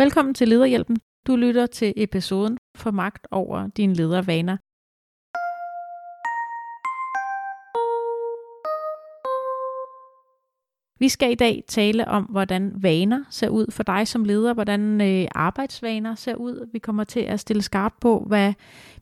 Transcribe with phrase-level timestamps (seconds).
[0.00, 0.96] Velkommen til Lederhjælpen.
[1.26, 4.56] Du lytter til episoden for magt over dine ledervaner.
[10.98, 15.00] Vi skal i dag tale om, hvordan vaner ser ud for dig som leder, hvordan
[15.00, 16.68] øh, arbejdsvaner ser ud.
[16.72, 18.52] Vi kommer til at stille skarpt på, hvad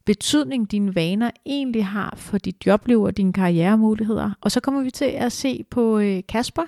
[0.04, 4.30] betydning dine vaner egentlig har for dit jobliv og dine karrieremuligheder.
[4.40, 6.66] Og så kommer vi til at se på øh, Kasper,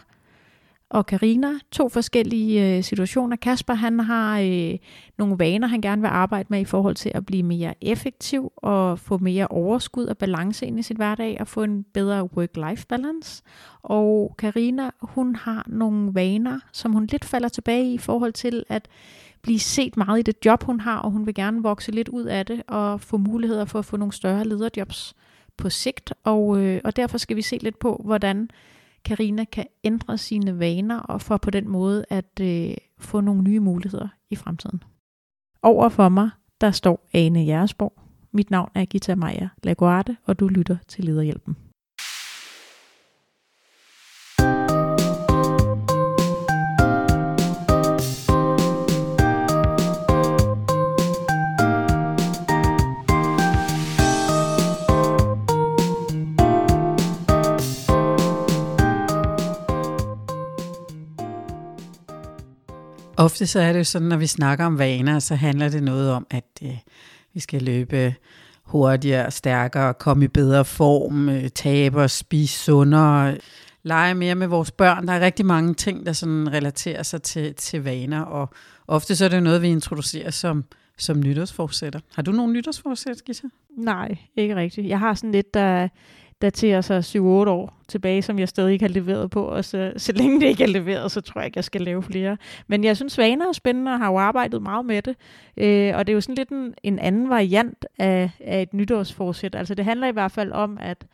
[0.91, 3.37] og Karina to forskellige øh, situationer.
[3.37, 4.79] Kasper han har øh,
[5.18, 8.98] nogle vaner, han gerne vil arbejde med i forhold til at blive mere effektiv og
[8.98, 13.43] få mere overskud og balance ind i sit hverdag og få en bedre work-life balance.
[13.82, 18.65] Og Karina hun har nogle vaner, som hun lidt falder tilbage i i forhold til
[18.68, 18.88] at
[19.43, 22.24] blive set meget i det job, hun har, og hun vil gerne vokse lidt ud
[22.24, 25.15] af det og få muligheder for at få nogle større lederjobs
[25.57, 26.12] på sigt.
[26.24, 28.51] Og, øh, og derfor skal vi se lidt på, hvordan
[29.05, 33.61] Karina kan ændre sine vaner og for på den måde at øh, få nogle nye
[33.61, 34.83] muligheder i fremtiden.
[35.62, 36.30] Over for mig,
[36.61, 37.93] der står Ane Jersborg.
[38.32, 41.57] Mit navn er Gita Maja Laguarte, og du lytter til Lederhjælpen.
[63.19, 66.11] Ofte så er det jo sådan, når vi snakker om vaner, så handler det noget
[66.11, 66.78] om, at øh,
[67.34, 68.15] vi skal løbe
[68.62, 73.37] hurtigere, stærkere, komme i bedre form, øh, tabe og spise sundere,
[73.83, 75.06] lege mere med vores børn.
[75.06, 78.49] Der er rigtig mange ting, der sådan relaterer sig til, til vaner, og
[78.87, 80.65] ofte så er det jo noget, vi introducerer som,
[80.99, 82.00] som nytårsforsætter.
[82.15, 83.47] Har du nogle nytårsforsæt, Gita?
[83.77, 84.88] Nej, ikke rigtigt.
[84.88, 85.88] Jeg har sådan lidt, der
[86.43, 90.12] daterer sig 7-8 år tilbage, som jeg stadig ikke har leveret på, og så, så
[90.12, 92.37] længe det ikke er leveret, så tror jeg ikke, jeg skal lave flere.
[92.67, 95.16] Men jeg synes, vaner er spændende, og har jo arbejdet meget med det,
[95.56, 99.55] øh, og det er jo sådan lidt en, en anden variant af, af et nytårsforsæt.
[99.55, 101.06] Altså det handler i hvert fald om, at,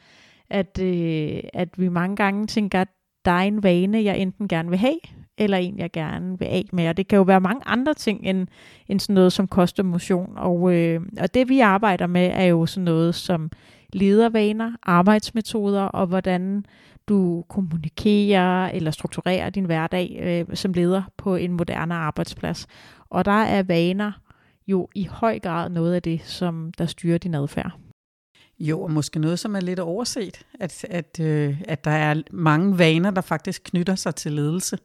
[0.50, 2.88] at, øh, at vi mange gange tænker, at
[3.24, 4.98] der er en vane, jeg enten gerne vil have,
[5.38, 6.88] eller en, jeg gerne vil af med.
[6.88, 8.46] Og det kan jo være mange andre ting end,
[8.88, 10.32] end sådan noget som kostemotion.
[10.36, 13.50] Og, øh, og det vi arbejder med er jo sådan noget som
[13.94, 16.66] ledervaner, arbejdsmetoder og hvordan
[17.08, 22.66] du kommunikerer eller strukturerer din hverdag øh, som leder på en moderne arbejdsplads.
[23.10, 24.12] Og der er vaner
[24.66, 27.72] jo i høj grad noget af det, som der styrer din adfærd.
[28.58, 32.78] Jo, og måske noget, som er lidt overset, at, at, øh, at der er mange
[32.78, 34.78] vaner, der faktisk knytter sig til ledelse.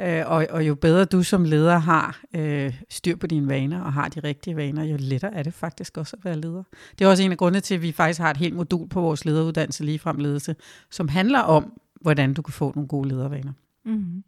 [0.00, 3.92] Øh, og, og jo bedre du som leder har øh, styr på dine vaner og
[3.92, 6.62] har de rigtige vaner, jo lettere er det faktisk også at være leder.
[6.98, 9.00] Det er også en af grundene til, at vi faktisk har et helt modul på
[9.00, 10.56] vores lederuddannelse, ligefrem ledelse,
[10.90, 13.52] som handler om, hvordan du kan få nogle gode ledervaner.
[13.84, 14.24] Mm-hmm.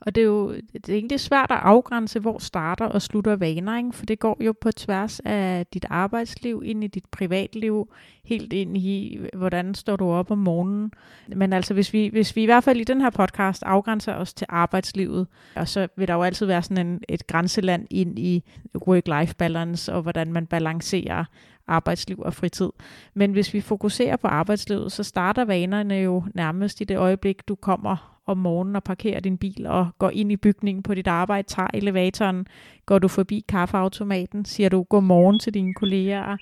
[0.00, 3.78] Og det er jo det er egentlig svært at afgrænse, hvor starter og slutter vaner,
[3.78, 3.92] ikke?
[3.92, 7.88] for det går jo på tværs af dit arbejdsliv, ind i dit privatliv,
[8.24, 10.92] helt ind i, hvordan står du op om morgenen.
[11.28, 14.34] Men altså, hvis vi, hvis vi i hvert fald i den her podcast afgrænser os
[14.34, 18.44] til arbejdslivet, og så vil der jo altid være sådan en, et grænseland ind i
[18.88, 21.24] work-life balance, og hvordan man balancerer
[21.66, 22.70] arbejdsliv og fritid.
[23.14, 27.54] Men hvis vi fokuserer på arbejdslivet, så starter vanerne jo nærmest i det øjeblik, du
[27.54, 31.48] kommer om morgenen og parkerer din bil og går ind i bygningen på dit arbejde,
[31.48, 32.46] tager elevatoren,
[32.86, 36.36] går du forbi kaffeautomaten, siger du godmorgen til dine kolleger,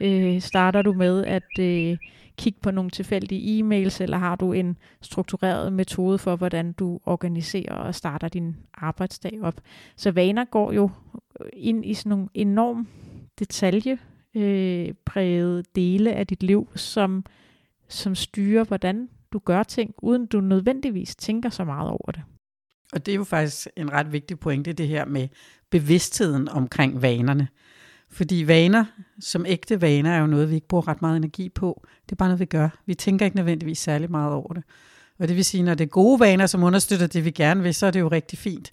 [0.00, 1.98] øh, starter du med at øh,
[2.36, 7.74] kigge på nogle tilfældige e-mails, eller har du en struktureret metode for, hvordan du organiserer
[7.74, 9.60] og starter din arbejdsdag op.
[9.96, 10.90] Så vaner går jo
[11.52, 12.88] ind i sådan nogle enorm
[13.38, 13.98] detalje
[14.34, 17.24] øh, præget dele af dit liv, som,
[17.88, 22.22] som styrer, hvordan du gør ting, uden du nødvendigvis tænker så meget over det.
[22.92, 25.28] Og det er jo faktisk en ret vigtig pointe, det her med
[25.70, 27.48] bevidstheden omkring vanerne.
[28.10, 28.84] Fordi vaner,
[29.20, 31.86] som ægte vaner, er jo noget, vi ikke bruger ret meget energi på.
[32.04, 32.68] Det er bare noget, vi gør.
[32.86, 34.62] Vi tænker ikke nødvendigvis særlig meget over det.
[35.18, 37.74] Og det vil sige, når det er gode vaner, som understøtter det, vi gerne vil,
[37.74, 38.70] så er det jo rigtig fint.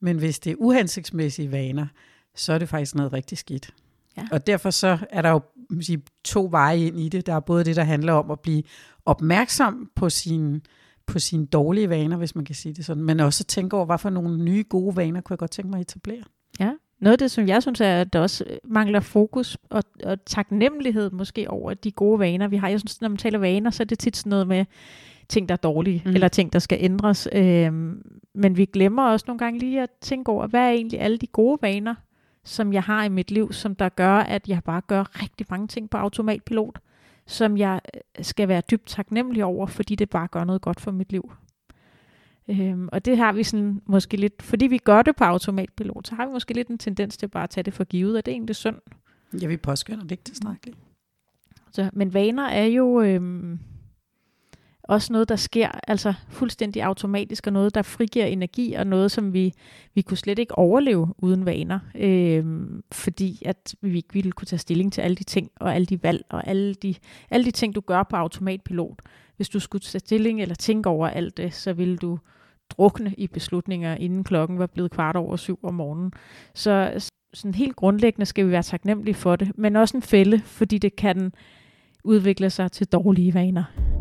[0.00, 1.86] Men hvis det er uhensigtsmæssige vaner,
[2.34, 3.74] så er det faktisk noget rigtig skidt.
[4.18, 4.28] Ja.
[4.32, 5.40] Og derfor så er der jo
[5.80, 7.26] sige, to veje ind i det.
[7.26, 8.62] Der er både det, der handler om at blive
[9.04, 10.60] opmærksom på sine
[11.06, 13.98] på sine dårlige vaner, hvis man kan sige det sådan, men også tænke over, hvad
[13.98, 16.22] for nogle nye gode vaner kunne jeg godt tænke mig at etablere.
[16.60, 20.24] Ja, noget af det, som jeg synes er, at der også mangler fokus og, og
[20.24, 22.68] taknemmelighed måske over de gode vaner, vi har.
[22.68, 24.64] Jeg synes, når man taler vaner, så er det tit sådan noget med
[25.28, 26.10] ting, der er dårlige, mm.
[26.10, 27.28] eller ting, der skal ændres.
[27.32, 28.02] Øhm,
[28.34, 31.26] men vi glemmer også nogle gange lige at tænke over, hvad er egentlig alle de
[31.26, 31.94] gode vaner,
[32.44, 35.66] som jeg har i mit liv, som der gør, at jeg bare gør rigtig mange
[35.66, 36.78] ting på automatpilot,
[37.26, 40.90] som jeg øh, skal være dybt taknemmelig over, fordi det bare gør noget godt for
[40.90, 41.32] mit liv.
[42.48, 46.14] Øhm, og det har vi sådan måske lidt, fordi vi gør det på automatpilot, så
[46.14, 48.32] har vi måske lidt en tendens til bare at tage det for givet, og det
[48.32, 48.76] er egentlig synd.
[49.40, 50.78] Ja, vi påskynder det ikke tilstrækkeligt.
[51.72, 53.58] Så, men vaner er jo øhm,
[54.88, 59.32] også noget, der sker altså fuldstændig automatisk, og noget, der frigiver energi, og noget, som
[59.32, 59.52] vi,
[59.94, 62.44] vi kunne slet ikke overleve uden vaner, øh,
[62.92, 66.02] fordi at vi ikke ville kunne tage stilling til alle de ting, og alle de
[66.02, 66.94] valg, og alle de,
[67.30, 69.02] alle de ting, du gør på automatpilot.
[69.36, 72.18] Hvis du skulle tage stilling eller tænke over alt det, så ville du
[72.70, 76.12] drukne i beslutninger, inden klokken var blevet kvart over syv om morgenen.
[76.54, 76.92] Så
[77.34, 80.96] sådan helt grundlæggende skal vi være taknemmelige for det, men også en fælde, fordi det
[80.96, 81.32] kan
[82.04, 83.97] udvikle sig til dårlige vaner.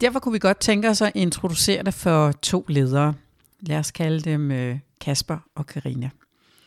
[0.00, 3.14] Derfor kunne vi godt tænke os at introducere det for to ledere.
[3.60, 6.10] Lad os kalde dem øh, Kasper og Karina.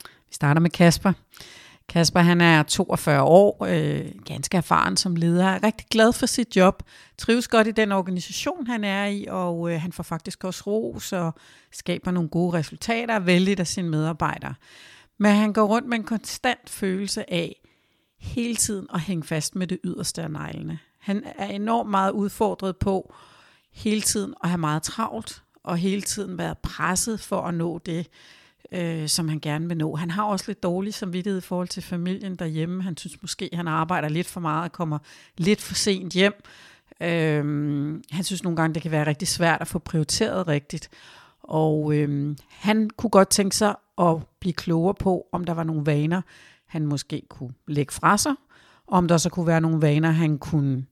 [0.03, 1.13] Vi starter med Kasper.
[1.89, 6.55] Kasper han er 42 år, øh, ganske erfaren som leder, er rigtig glad for sit
[6.55, 6.83] job,
[7.17, 11.13] trives godt i den organisation, han er i, og øh, han får faktisk også ros
[11.13, 11.33] og
[11.71, 14.53] skaber nogle gode resultater og vældigt af sine medarbejdere.
[15.17, 17.55] Men han går rundt med en konstant følelse af
[18.19, 20.79] hele tiden at hænge fast med det yderste af neglene.
[20.99, 23.13] Han er enormt meget udfordret på
[23.71, 28.07] hele tiden at have meget travlt, og hele tiden være presset for at nå det,
[28.71, 29.95] øh, som han gerne vil nå.
[29.95, 32.83] Han har også lidt dårlig samvittighed i forhold til familien derhjemme.
[32.83, 34.99] Han synes måske, han arbejder lidt for meget og kommer
[35.37, 36.33] lidt for sent hjem.
[37.01, 37.43] Øh,
[38.11, 40.89] han synes nogle gange, det kan være rigtig svært at få prioriteret rigtigt.
[41.43, 45.85] Og øh, han kunne godt tænke sig at blive klogere på, om der var nogle
[45.85, 46.21] vaner,
[46.65, 48.33] han måske kunne lægge fra sig,
[48.87, 50.85] om der så kunne være nogle vaner, han kunne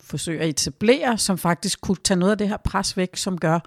[0.00, 3.58] forsøge at etablere, som faktisk kunne tage noget af det her pres væk, som gør,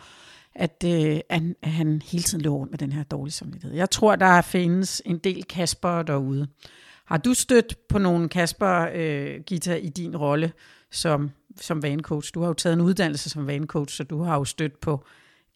[0.56, 3.78] at, øh, at han hele tiden løber rundt med den her dårlige samvittighed.
[3.78, 6.48] Jeg tror, der findes en del Kasper derude.
[7.06, 10.52] Har du stødt på nogle Kasper, øh, Gita, i din rolle
[10.92, 11.31] som,
[11.62, 12.31] som vanecoach?
[12.34, 15.06] Du har jo taget en uddannelse som vanecoach, så du har jo stødt på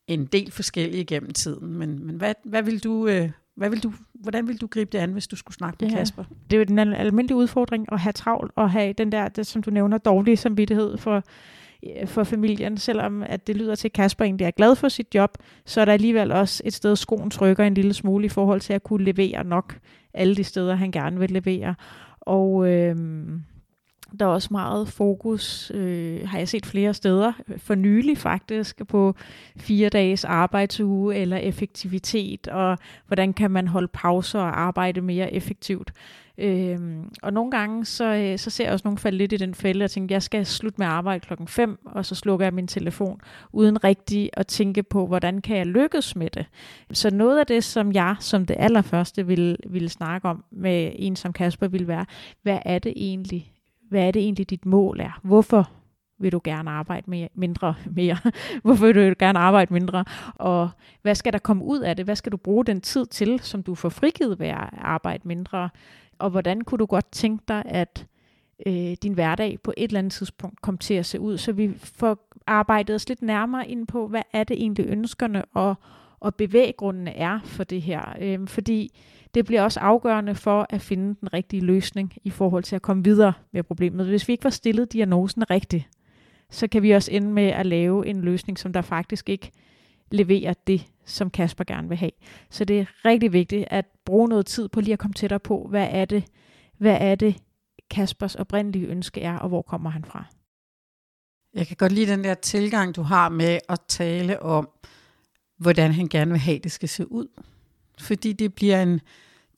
[0.08, 1.74] en del forskellige gennem tiden.
[1.74, 4.98] Men, men hvad, hvad vil du, øh, hvad vil du, hvordan vil du gribe det
[4.98, 6.24] an, hvis du skulle snakke med ja, Kasper?
[6.50, 9.64] Det er jo den almindelige udfordring at have travlt og have den der, det, som
[9.64, 11.24] du nævner, dårlige samvittighed for,
[11.84, 12.78] øh, for familien.
[12.78, 15.86] Selvom at det lyder til, at Kasper egentlig er glad for sit job, så er
[15.86, 19.04] der alligevel også et sted, skoen trykker en lille smule i forhold til at kunne
[19.04, 19.80] levere nok
[20.14, 21.76] alle de steder, han gerne vil levere.
[22.22, 22.96] Og øh,
[24.20, 29.16] der er også meget fokus, øh, har jeg set flere steder, for nylig faktisk, på
[29.58, 32.78] fire dages arbejdsuge eller effektivitet, og
[33.08, 35.92] hvordan kan man holde pauser og arbejde mere effektivt.
[36.38, 39.56] Øhm, og nogle gange, så, øh, så ser jeg også nogle falde lidt i den
[39.56, 42.68] fælde, og tænke, jeg skal slutte med arbejde klokken 5, og så slukker jeg min
[42.68, 43.22] telefon,
[43.52, 46.46] uden rigtig at tænke på, hvordan kan jeg lykkes med det.
[46.92, 51.16] Så noget af det, som jeg som det allerførste ville, ville snakke om med en
[51.16, 52.06] som Kasper, ville være,
[52.42, 53.53] hvad er det egentlig,
[53.90, 55.20] hvad er det egentlig dit mål er?
[55.24, 55.70] Hvorfor
[56.20, 58.18] vil du gerne arbejde mere, mindre mere?
[58.64, 60.06] Hvorfor vil du gerne arbejde mindre?
[60.36, 60.70] Og
[61.02, 62.06] hvad skal der komme ud af det?
[62.06, 65.70] Hvad skal du bruge den tid til, som du får frigivet ved at arbejde mindre?
[66.20, 68.06] Og hvordan kunne du godt tænke dig, at
[68.66, 71.74] øh, din hverdag på et eller andet tidspunkt kom til at se ud, så vi
[71.78, 75.76] får arbejdet os lidt nærmere ind på, hvad er det egentlig ønskerne og,
[76.24, 78.16] og bevæggrundene er for det her.
[78.22, 79.00] Øh, fordi
[79.34, 83.04] det bliver også afgørende for at finde den rigtige løsning i forhold til at komme
[83.04, 84.08] videre med problemet.
[84.08, 85.88] Hvis vi ikke var stillet diagnosen rigtigt,
[86.50, 89.52] så kan vi også ende med at lave en løsning, som der faktisk ikke
[90.12, 92.12] leverer det, som Kasper gerne vil have.
[92.50, 95.68] Så det er rigtig vigtigt at bruge noget tid på lige at komme tættere på,
[95.70, 96.24] hvad er det,
[96.78, 97.38] hvad er det
[97.90, 100.26] Kaspers oprindelige ønske er, og hvor kommer han fra.
[101.54, 104.70] Jeg kan godt lide den der tilgang, du har med at tale om,
[105.64, 107.28] hvordan han gerne vil have, det skal se ud.
[108.00, 109.02] Fordi det bliver en,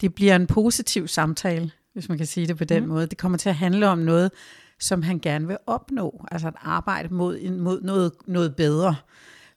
[0.01, 2.89] det bliver en positiv samtale, hvis man kan sige det på den mm.
[2.89, 3.07] måde.
[3.07, 4.31] Det kommer til at handle om noget,
[4.79, 6.25] som han gerne vil opnå.
[6.31, 8.95] Altså at arbejde mod, mod noget, noget bedre.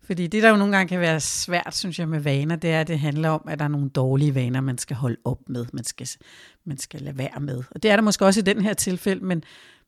[0.02, 2.80] Fordi det, der jo nogle gange kan være svært, synes jeg, med vaner, det er,
[2.80, 5.66] at det handler om, at der er nogle dårlige vaner, man skal holde op med,
[5.72, 6.08] man skal,
[6.64, 7.62] man skal lade være med.
[7.70, 9.42] Og det er der måske også i den her tilfælde, men,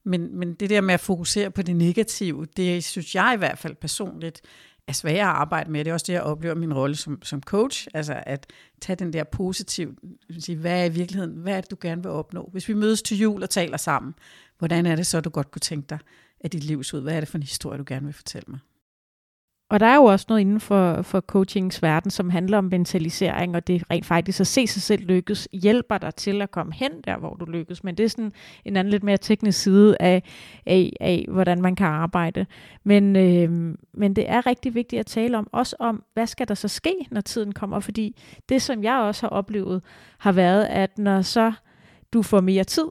[0.05, 3.59] men, men det der med at fokusere på det negative, det synes jeg i hvert
[3.59, 4.41] fald personligt
[4.87, 5.85] er svære at arbejde med.
[5.85, 8.47] Det er også det, jeg oplever min rolle som, som coach, altså at
[8.81, 9.99] tage den der positiv,
[10.39, 12.49] sige, hvad er i virkeligheden, hvad er det, du gerne vil opnå?
[12.53, 14.15] Hvis vi mødes til jul og taler sammen,
[14.59, 15.99] hvordan er det så, du godt kunne tænke dig,
[16.41, 17.01] at dit liv ud?
[17.03, 18.59] Hvad er det for en historie, du gerne vil fortælle mig?
[19.71, 23.57] Og der er jo også noget inden for, for coachings verden, som handler om mentalisering,
[23.57, 26.91] og det rent faktisk at se sig selv lykkes, hjælper dig til at komme hen
[27.05, 27.85] der, hvor du lykkes.
[27.85, 28.33] Men det er sådan
[28.65, 30.23] en anden lidt mere teknisk side af,
[30.67, 32.47] af, af hvordan man kan arbejde.
[32.85, 36.55] Men, øh, men det er rigtig vigtigt at tale om, også om, hvad skal der
[36.55, 37.81] så ske, når tiden kommer?
[37.81, 38.17] Fordi
[38.49, 39.83] det, som jeg også har oplevet,
[40.19, 41.53] har været, at når så
[42.13, 42.87] du får mere tid,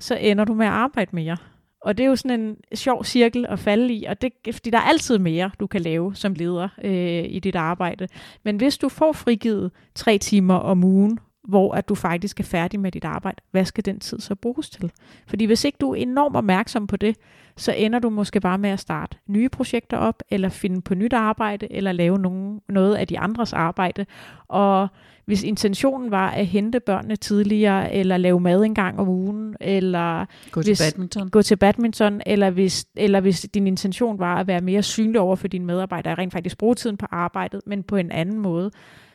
[0.00, 1.36] så ender du med at arbejde mere.
[1.80, 4.78] Og det er jo sådan en sjov cirkel at falde i, og det, fordi der
[4.78, 8.08] er altid mere, du kan lave som leder øh, i dit arbejde.
[8.44, 11.18] Men hvis du får frigivet tre timer om ugen,
[11.48, 14.70] hvor at du faktisk er færdig med dit arbejde, hvad skal den tid så bruges
[14.70, 14.92] til?
[15.26, 17.16] Fordi hvis ikke du er enormt opmærksom på det,
[17.56, 21.12] så ender du måske bare med at starte nye projekter op, eller finde på nyt
[21.12, 24.06] arbejde, eller lave nogen, noget af de andres arbejde.
[24.48, 24.88] Og
[25.24, 30.26] hvis intentionen var at hente børnene tidligere, eller lave mad en gang om ugen, eller
[30.50, 31.30] gå til, hvis, badminton.
[31.30, 35.36] gå til badminton, eller hvis, eller hvis din intention var at være mere synlig over
[35.36, 38.70] for dine medarbejdere, rent faktisk bruge tiden på arbejdet, men på en anden måde,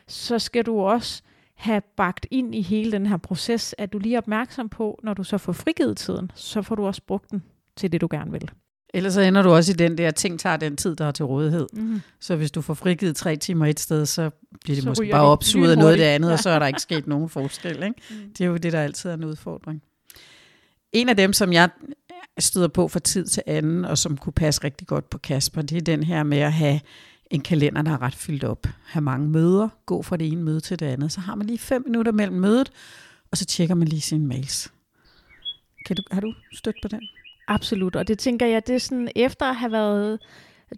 [0.06, 1.22] så skal du også
[1.54, 5.14] have bagt ind i hele den her proces, at du lige er opmærksom på, når
[5.14, 7.42] du så får frigivet tiden, så får du også brugt den
[7.76, 8.50] til det, du gerne vil.
[8.94, 11.24] Ellers så ender du også i den der, ting tager den tid, der er til
[11.24, 11.66] rådighed.
[11.72, 12.00] Mm.
[12.20, 14.30] Så hvis du får frigivet tre timer et sted, så
[14.64, 16.32] bliver det så måske bare opsuget af noget af det andet, ja.
[16.32, 17.82] og så er der ikke sket nogen forskel.
[17.82, 17.94] Ikke?
[18.10, 18.32] Mm.
[18.38, 19.82] Det er jo det, der altid er en udfordring.
[20.92, 21.68] En af dem, som jeg
[22.38, 25.78] støder på fra tid til anden, og som kunne passe rigtig godt på Kasper, det
[25.78, 26.80] er den her med at have
[27.30, 28.66] en kalender, der er ret fyldt op.
[28.84, 31.12] Have mange møder, gå fra det ene møde til det andet.
[31.12, 32.72] Så har man lige fem minutter mellem mødet,
[33.30, 34.72] og så tjekker man lige sine mails.
[35.86, 37.00] Kan du, har du stødt på den?
[37.48, 40.18] Absolut, og det tænker jeg, det er sådan, efter at have været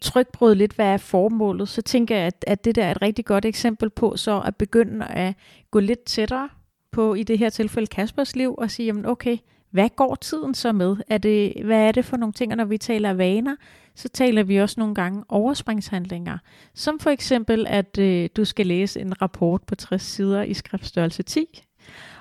[0.00, 3.25] trykbrød lidt, hvad er formålet, så tænker jeg, at, at det der er et rigtig
[3.25, 5.35] godt eksempel på, så at begynde at
[5.71, 6.49] gå lidt tættere
[6.91, 9.38] på, i det her tilfælde, Kaspers liv, og sige, jamen okay,
[9.71, 10.97] hvad går tiden så med?
[11.09, 13.57] Er det, hvad er det for nogle ting, når vi taler vaner,
[13.97, 16.38] så taler vi også nogle gange overspringshandlinger.
[16.75, 21.23] Som for eksempel, at øh, du skal læse en rapport på 60 sider i skriftstørrelse
[21.23, 21.62] 10,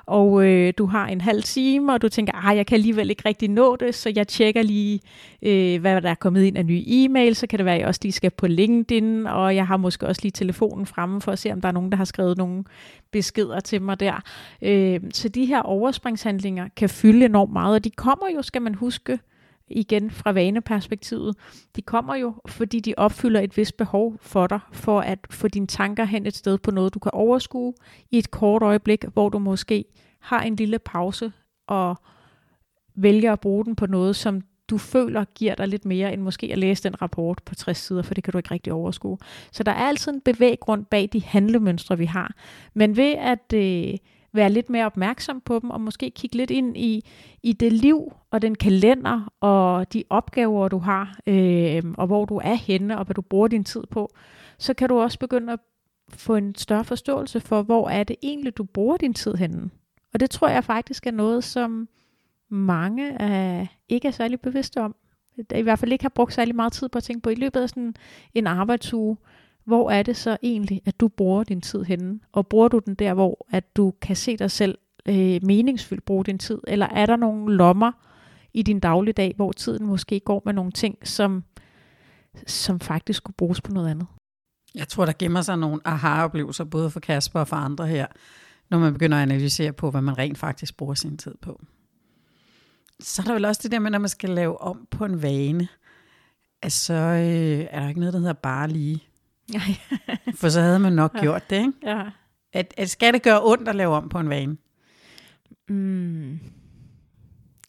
[0.05, 3.23] og øh, du har en halv time, og du tænker, at jeg kan alligevel ikke
[3.25, 4.99] rigtig nå det, så jeg tjekker lige,
[5.41, 7.87] øh, hvad der er kommet ind af nye e-mails, så kan det være, at jeg
[7.87, 11.39] også lige skal på LinkedIn, og jeg har måske også lige telefonen fremme for at
[11.39, 12.63] se, om der er nogen, der har skrevet nogle
[13.11, 14.23] beskeder til mig der.
[14.61, 18.75] Øh, så de her overspringshandlinger kan fylde enormt meget, og de kommer jo, skal man
[18.75, 19.19] huske,
[19.67, 21.35] igen fra vaneperspektivet,
[21.75, 25.67] de kommer jo, fordi de opfylder et vist behov for dig, for at få dine
[25.67, 27.73] tanker hen et sted på noget, du kan overskue
[28.11, 29.85] i et kort øjeblik, hvor du måske
[30.21, 31.31] har en lille pause
[31.67, 31.95] og
[32.95, 36.49] vælger at bruge den på noget, som du føler giver dig lidt mere, end måske
[36.51, 39.17] at læse den rapport på 60 sider, for det kan du ikke rigtig overskue.
[39.51, 42.33] Så der er altid en bevæggrund bag de handlemønstre, vi har.
[42.73, 43.97] Men ved at øh,
[44.35, 47.05] være lidt mere opmærksom på dem, og måske kigge lidt ind i,
[47.43, 52.41] i det liv og den kalender og de opgaver, du har, øh, og hvor du
[52.43, 54.09] er henne, og hvad du bruger din tid på,
[54.57, 55.59] så kan du også begynde at
[56.09, 59.69] få en større forståelse for, hvor er det egentlig, du bruger din tid henne.
[60.13, 61.87] Og det tror jeg faktisk er noget, som
[62.49, 64.95] mange er, ikke er særlig bevidste om.
[65.55, 67.61] I hvert fald ikke har brugt særlig meget tid på at tænke på i løbet
[67.61, 67.95] af sådan
[68.33, 69.17] en arbejdsuge
[69.65, 72.19] hvor er det så egentlig, at du bruger din tid henne?
[72.31, 76.25] Og bruger du den der, hvor at du kan se dig selv øh, meningsfyldt bruge
[76.25, 76.59] din tid?
[76.67, 77.91] Eller er der nogle lommer
[78.53, 81.43] i din dagligdag, hvor tiden måske går med nogle ting, som,
[82.47, 84.07] som faktisk skulle bruges på noget andet?
[84.75, 88.07] Jeg tror, der gemmer sig nogle aha-oplevelser, både for Kasper og for andre her,
[88.69, 91.61] når man begynder at analysere på, hvad man rent faktisk bruger sin tid på.
[92.99, 95.21] Så er der vel også det der med, når man skal lave om på en
[95.21, 95.67] vane,
[96.61, 99.03] altså øh, er der ikke noget, der hedder bare lige.
[100.35, 101.21] For så havde man nok ja.
[101.21, 101.73] gjort det, ikke?
[101.83, 102.03] Ja.
[102.53, 104.57] At, at skal det gøre ondt at lave om på en vane?
[105.69, 106.39] Mm.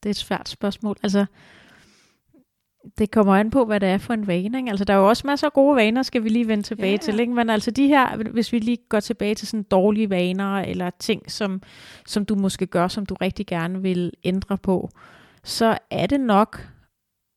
[0.02, 0.96] Det er et svært spørgsmål.
[1.02, 1.26] Altså,
[2.98, 4.58] det kommer an på, hvad det er for en vane.
[4.58, 4.70] Ikke?
[4.70, 6.96] Altså, der er jo også masser af gode vaner, skal vi lige vende tilbage ja.
[6.96, 7.20] til.
[7.20, 7.34] Ikke?
[7.34, 11.30] Men altså de her, hvis vi lige går tilbage til sådan dårlige vaner, eller ting,
[11.30, 11.62] som,
[12.06, 14.90] som du måske gør, som du rigtig gerne vil ændre på,
[15.44, 16.68] så er det nok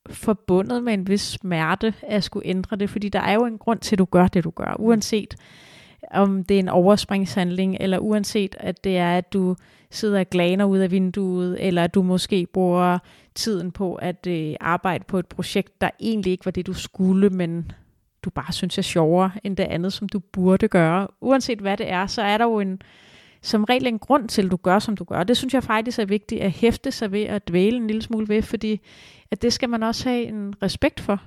[0.10, 3.80] forbundet med en vis smerte at skulle ændre det, fordi der er jo en grund
[3.80, 5.36] til, at du gør det, du gør, uanset
[6.12, 9.56] om det er en overspringshandling, eller uanset at det er, at du
[9.92, 13.00] sidder og glaner ud af vinduet, eller at du måske bruger
[13.36, 17.30] tiden på at øh, arbejde på et projekt, der egentlig ikke var det, du skulle,
[17.30, 17.72] men
[18.24, 21.08] du bare synes er sjovere end det andet, som du burde gøre.
[21.22, 22.82] Uanset hvad det er, så er der jo en,
[23.42, 25.24] som regel en grund til, at du gør, som du gør.
[25.24, 28.30] Det synes jeg faktisk er vigtigt at hæfte sig ved at dvæle en lille smule
[28.30, 28.82] ved, fordi
[29.32, 31.22] at det skal man også have en respekt for.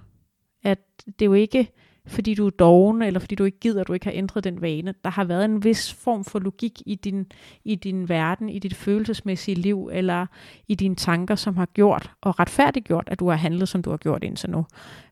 [0.64, 1.69] At det er jo ikke,
[2.07, 4.61] fordi du er doven, eller fordi du ikke gider, at du ikke har ændret den
[4.61, 4.95] vane.
[5.04, 7.26] Der har været en vis form for logik i din,
[7.64, 10.26] i din verden, i dit følelsesmæssige liv, eller
[10.69, 13.97] i dine tanker, som har gjort og retfærdiggjort, at du har handlet, som du har
[13.97, 14.66] gjort indtil nu.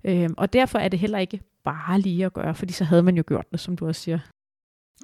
[0.05, 3.17] Øhm, og derfor er det heller ikke bare lige at gøre, fordi så havde man
[3.17, 4.19] jo gjort det, som du også siger.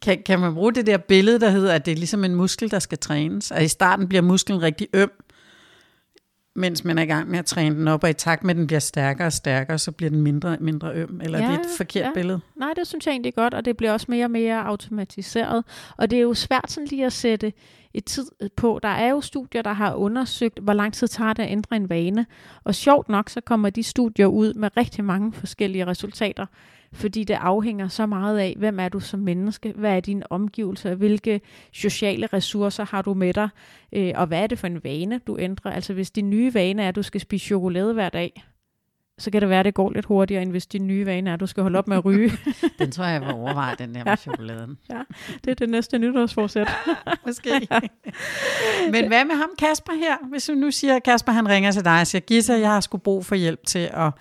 [0.02, 2.70] Kan, kan man bruge det der billede, der hedder, at det er ligesom en muskel,
[2.70, 3.52] der skal trænes?
[3.52, 5.10] At i starten bliver musklen rigtig øm,
[6.56, 8.56] mens man er i gang med at træne den op, og i takt med, at
[8.56, 11.20] den bliver stærkere og stærkere, så bliver den mindre mindre øm.
[11.24, 12.10] Eller ja, er det et forkert ja.
[12.14, 12.40] billede?
[12.56, 15.64] Nej, det synes jeg egentlig godt, og det bliver også mere og mere automatiseret.
[15.96, 17.52] Og det er jo svært sådan lige at sætte
[17.94, 18.26] et tid
[18.56, 18.80] på.
[18.82, 21.88] Der er jo studier, der har undersøgt, hvor lang tid tager det at ændre en
[21.88, 22.26] vane.
[22.64, 26.46] Og sjovt nok, så kommer de studier ud med rigtig mange forskellige resultater
[26.92, 30.94] fordi det afhænger så meget af, hvem er du som menneske, hvad er dine omgivelser,
[30.94, 31.40] hvilke
[31.72, 33.48] sociale ressourcer har du med dig,
[33.92, 35.72] øh, og hvad er det for en vane, du ændrer.
[35.72, 38.42] Altså hvis din nye vane er, at du skal spise chokolade hver dag,
[39.18, 41.34] så kan det være, at det går lidt hurtigere, end hvis din nye vane er,
[41.34, 42.32] at du skal holde op med at ryge.
[42.78, 44.78] den tror jeg, jeg vil overveje, den der med chokoladen.
[44.90, 45.00] Ja,
[45.44, 46.68] det er det næste nytårsforsæt.
[47.26, 47.68] Måske.
[48.90, 50.28] Men hvad med ham, Kasper her?
[50.30, 52.80] Hvis du nu siger, at Kasper han ringer til dig og siger, Gissa, jeg har
[52.80, 54.12] sgu brug for hjælp til at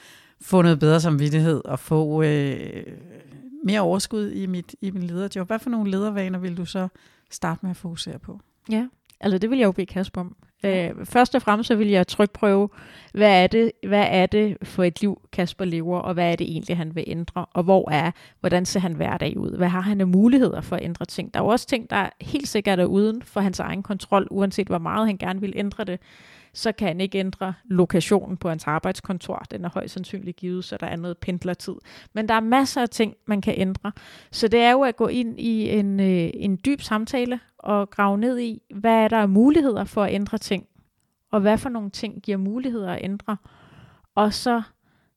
[0.45, 2.83] få noget bedre samvittighed og få øh,
[3.63, 5.47] mere overskud i mit, i min lederjob.
[5.47, 6.87] Hvad for nogle ledervaner vil du så
[7.31, 8.39] starte med at fokusere på?
[8.71, 8.87] Ja,
[9.19, 10.35] altså det vil jeg jo bede Kasper om.
[10.63, 12.69] Øh, først og fremmest så vil jeg trykprøve,
[13.13, 16.51] hvad er, det, hvad er det for et liv, Kasper lever, og hvad er det
[16.51, 19.57] egentlig, han vil ændre, og hvor er, hvordan ser han hverdag ud?
[19.57, 21.33] Hvad har han af muligheder for at ændre ting?
[21.33, 24.67] Der er jo også ting, der helt sikkert er uden for hans egen kontrol, uanset
[24.67, 25.99] hvor meget han gerne vil ændre det
[26.55, 29.45] så kan han ikke ændre lokationen på hans arbejdskontor.
[29.51, 31.75] Den er højst sandsynligt givet, så der er noget pendlertid.
[32.13, 33.91] Men der er masser af ting, man kan ændre.
[34.31, 38.17] Så det er jo at gå ind i en, øh, en dyb samtale og grave
[38.17, 40.67] ned i, hvad er der af muligheder for at ændre ting,
[41.31, 43.37] og hvad for nogle ting giver muligheder at ændre.
[44.15, 44.61] Og så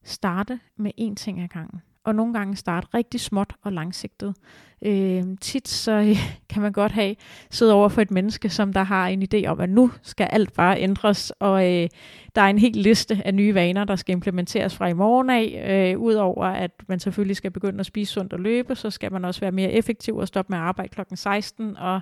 [0.05, 4.35] starte med én ting ad gangen og nogle gange starte rigtig småt og langsigtet.
[4.83, 6.17] Øh, tit så øh,
[6.51, 7.15] kan man godt have
[7.51, 10.53] siddet over for et menneske, som der har en idé om, at nu skal alt
[10.53, 11.89] bare ændres, og øh,
[12.35, 15.65] der er en hel liste af nye vaner, der skal implementeres fra i morgen af.
[15.69, 19.25] Øh, Udover at man selvfølgelig skal begynde at spise sundt og løbe, så skal man
[19.25, 22.01] også være mere effektiv og stoppe med at arbejde klokken 16, og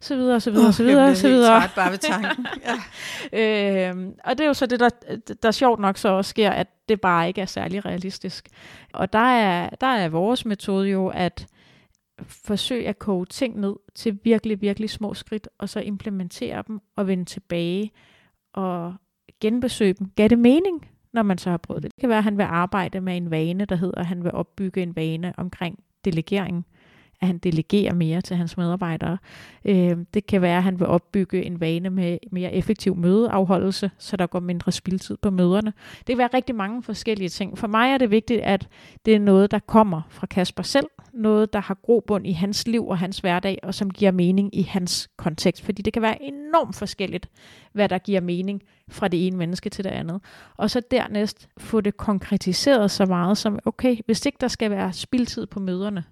[0.00, 1.60] så videre, så videre, oh, så videre, så videre.
[1.60, 2.46] Træt bare ved tanken.
[3.32, 3.90] ja.
[3.90, 4.90] øh, og det er jo så det, der,
[5.42, 8.48] der sjovt nok så også sker, at det bare ikke er særlig realistisk.
[8.92, 11.46] Og der er, der er vores metode jo at
[12.22, 17.06] forsøg at koge ting ned til virkelig, virkelig små skridt, og så implementere dem og
[17.06, 17.90] vende tilbage
[18.52, 18.94] og
[19.40, 20.10] genbesøge dem.
[20.16, 21.92] Gav det mening, når man så har prøvet det?
[21.94, 24.32] Det kan være, at han vil arbejde med en vane, der hedder, at han vil
[24.32, 26.66] opbygge en vane omkring delegering
[27.24, 29.18] at han delegerer mere til hans medarbejdere.
[29.64, 34.16] Øh, det kan være, at han vil opbygge en vane med mere effektiv mødeafholdelse, så
[34.16, 35.72] der går mindre spildtid på møderne.
[35.98, 37.58] Det kan være rigtig mange forskellige ting.
[37.58, 38.68] For mig er det vigtigt, at
[39.04, 42.88] det er noget, der kommer fra Kasper selv, noget, der har grobund i hans liv
[42.88, 45.64] og hans hverdag, og som giver mening i hans kontekst.
[45.64, 47.28] Fordi det kan være enormt forskelligt,
[47.72, 50.20] hvad der giver mening fra det ene menneske til det andet.
[50.56, 54.92] Og så dernæst få det konkretiseret så meget som, okay, hvis ikke der skal være
[54.92, 56.04] spildtid på møderne,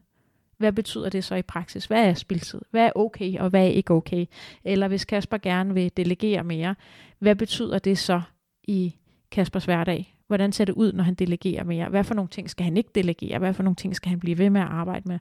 [0.63, 1.87] hvad betyder det så i praksis?
[1.87, 2.61] Hvad er spildtid?
[2.71, 4.27] Hvad er okay, og hvad er ikke okay?
[4.65, 6.75] Eller hvis Kasper gerne vil delegere mere,
[7.19, 8.21] hvad betyder det så
[8.63, 8.95] i
[9.31, 10.17] Kaspers hverdag?
[10.27, 11.89] Hvordan ser det ud, når han delegerer mere?
[11.89, 13.39] Hvad for nogle ting skal han ikke delegere?
[13.39, 15.19] Hvad for nogle ting skal han blive ved med at arbejde med?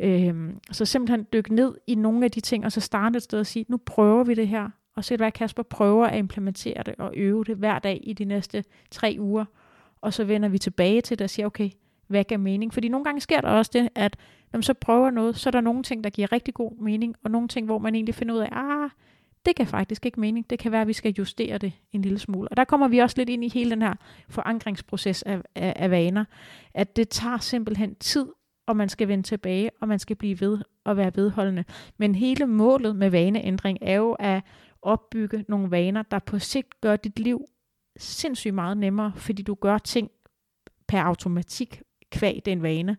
[0.00, 3.40] Øhm, så simpelthen dykke ned i nogle af de ting, og så starte et sted
[3.40, 6.94] og sige, nu prøver vi det her, og se hvad Kasper prøver at implementere det
[6.98, 9.44] og øve det hver dag i de næste tre uger.
[10.00, 11.70] Og så vender vi tilbage til det og siger, okay,
[12.12, 12.74] hvad gav mening?
[12.74, 14.16] Fordi nogle gange sker der også det, at
[14.52, 17.16] når man så prøver noget, så er der nogle ting, der giver rigtig god mening,
[17.24, 18.90] og nogle ting, hvor man egentlig finder ud af, ah,
[19.46, 20.50] det kan faktisk ikke mening.
[20.50, 22.48] Det kan være, at vi skal justere det en lille smule.
[22.48, 23.94] Og der kommer vi også lidt ind i hele den her
[24.28, 26.24] forankringsproces af, af, af vaner,
[26.74, 28.26] at det tager simpelthen tid,
[28.66, 31.64] og man skal vende tilbage, og man skal blive ved og være vedholdende.
[31.98, 34.42] Men hele målet med vaneændring er jo at
[34.82, 37.44] opbygge nogle vaner, der på sigt gør dit liv
[37.96, 40.10] sindssygt meget nemmere, fordi du gør ting
[40.88, 42.96] per automatik, kvæg den vane.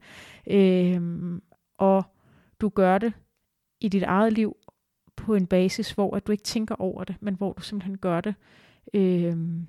[0.47, 1.41] Øhm,
[1.77, 2.03] og
[2.61, 3.13] du gør det
[3.81, 4.55] i dit eget liv
[5.15, 8.21] på en basis, hvor at du ikke tænker over det, men hvor du simpelthen gør
[8.21, 8.35] det,
[8.93, 9.67] øhm,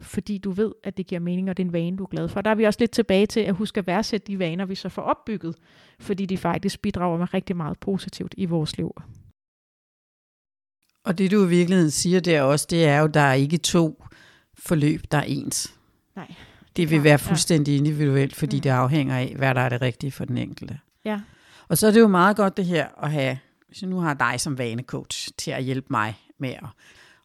[0.00, 2.28] fordi du ved, at det giver mening, og det er en vane, du er glad
[2.28, 2.40] for.
[2.40, 4.88] Der er vi også lidt tilbage til at huske at værdsætte de vaner, vi så
[4.88, 5.56] får opbygget,
[6.00, 8.94] fordi de faktisk bidrager med rigtig meget positivt i vores liv.
[11.04, 14.04] Og det du i virkeligheden siger der også, det er jo, der er ikke to
[14.58, 15.74] forløb, der er ens.
[16.16, 16.34] Nej.
[16.76, 18.60] Det vil være fuldstændig individuelt, fordi mm.
[18.60, 20.78] det afhænger af, hvad der er det rigtige for den enkelte.
[21.04, 21.20] Ja.
[21.68, 24.14] Og så er det jo meget godt det her at have, hvis jeg nu har
[24.14, 26.68] dig som vanecoach til at hjælpe mig med at,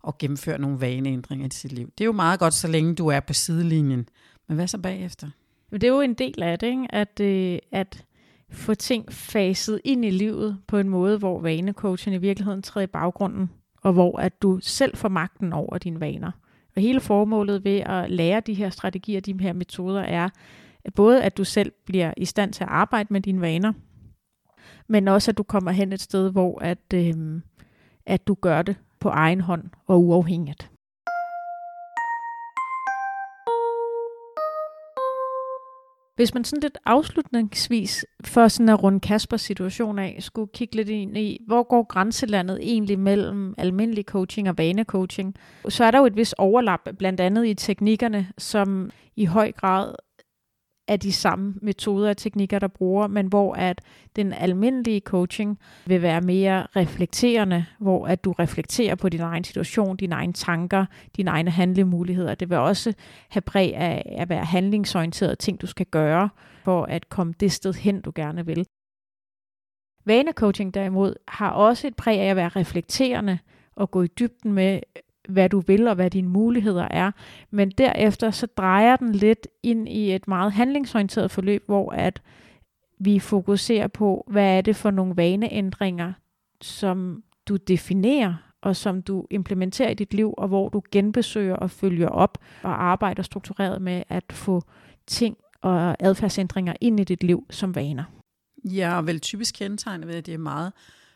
[0.07, 1.91] at gennemføre nogle vaneændringer i sit liv.
[1.97, 4.09] Det er jo meget godt, så længe du er på sidelinjen.
[4.47, 5.29] Men hvad så bagefter?
[5.71, 6.87] Det er jo en del af det, ikke?
[6.89, 8.05] At, øh, at
[8.49, 12.87] få ting faset ind i livet på en måde, hvor vanecoachen i virkeligheden træder i
[12.87, 13.49] baggrunden,
[13.81, 16.31] og hvor at du selv får magten over dine vaner.
[16.75, 20.29] Og hele formålet ved at lære de her strategier, de her metoder, er,
[20.95, 23.73] både at du selv bliver i stand til at arbejde med dine vaner,
[24.87, 27.41] men også at du kommer hen et sted, hvor at, øh,
[28.05, 30.71] at du gør det på egen hånd og uafhængigt.
[36.21, 40.89] Hvis man sådan lidt afslutningsvis for sådan at runde Kaspers situation af, skulle kigge lidt
[40.89, 45.35] ind i, hvor går grænselandet egentlig mellem almindelig coaching og vanecoaching,
[45.69, 49.93] så er der jo et vis overlap, blandt andet i teknikkerne, som i høj grad
[50.91, 53.81] er de samme metoder og teknikker, der bruger, men hvor at
[54.15, 59.97] den almindelige coaching vil være mere reflekterende, hvor at du reflekterer på din egen situation,
[59.97, 60.85] dine egne tanker,
[61.17, 62.35] dine egne handlemuligheder.
[62.35, 62.93] Det vil også
[63.29, 66.29] have præg af at være handlingsorienteret ting, du skal gøre
[66.63, 68.65] for at komme det sted hen, du gerne vil.
[70.05, 73.39] Vanecoaching derimod har også et præg af at være reflekterende
[73.75, 74.79] og gå i dybden med,
[75.29, 77.11] hvad du vil og hvad dine muligheder er.
[77.51, 82.21] Men derefter så drejer den lidt ind i et meget handlingsorienteret forløb, hvor at
[82.99, 86.13] vi fokuserer på, hvad er det for nogle vaneændringer,
[86.61, 91.71] som du definerer og som du implementerer i dit liv, og hvor du genbesøger og
[91.71, 94.61] følger op og arbejder struktureret med at få
[95.07, 98.03] ting og adfærdsændringer ind i dit liv som vaner.
[98.63, 100.73] Ja, og vel typisk kendetegnet ved, at det er meget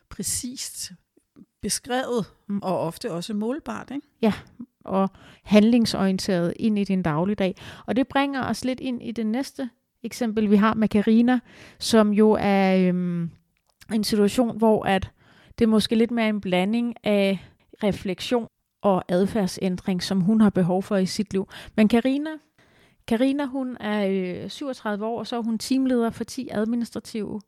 [0.10, 0.92] præcist
[1.66, 2.60] beskrevet, mm.
[2.64, 3.92] og ofte også målbart.
[3.92, 4.08] Ikke?
[4.22, 4.34] Ja,
[4.84, 5.10] og
[5.44, 7.56] handlingsorienteret ind i din dagligdag.
[7.86, 9.70] Og det bringer os lidt ind i det næste
[10.04, 11.40] eksempel, vi har med Karina,
[11.80, 13.30] som jo er øhm,
[13.94, 15.12] en situation, hvor at
[15.60, 17.40] det er måske lidt mere en blanding af
[17.84, 18.48] refleksion
[18.82, 21.48] og adfærdsændring, som hun har behov for i sit liv.
[21.76, 22.30] Men Karina,
[23.08, 24.08] Karina hun er
[24.44, 27.42] øh, 37 år, og så er hun teamleder for 10 administrative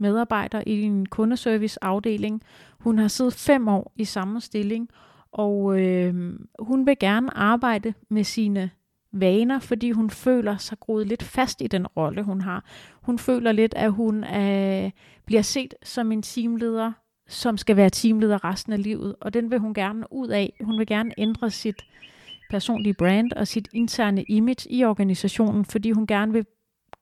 [0.00, 2.42] medarbejder i en kundeserviceafdeling.
[2.78, 4.88] Hun har siddet fem år i samme stilling,
[5.32, 8.70] og øh, hun vil gerne arbejde med sine
[9.12, 12.64] vaner, fordi hun føler sig groet lidt fast i den rolle, hun har.
[13.02, 14.90] Hun føler lidt, at hun øh,
[15.26, 16.92] bliver set som en teamleder,
[17.28, 20.52] som skal være teamleder resten af livet, og den vil hun gerne ud af.
[20.60, 21.82] Hun vil gerne ændre sit
[22.50, 26.46] personlige brand og sit interne image i organisationen, fordi hun gerne vil